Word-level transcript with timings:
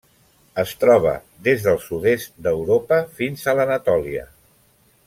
Es 0.61 0.71
troba 0.83 1.11
des 1.49 1.67
del 1.67 1.77
sud-est 1.85 2.35
d'Europa 2.47 3.01
fins 3.21 3.45
a 3.53 3.57
l'Anatòlia. 3.61 4.27